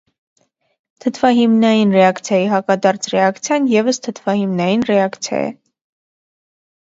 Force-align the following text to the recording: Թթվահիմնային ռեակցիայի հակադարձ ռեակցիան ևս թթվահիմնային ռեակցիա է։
Թթվահիմնային 1.03 1.91
ռեակցիայի 1.95 2.47
հակադարձ 2.53 3.05
ռեակցիան 3.15 3.67
ևս 3.73 4.01
թթվահիմնային 4.07 4.87
ռեակցիա 4.91 5.43
է։ 5.51 5.55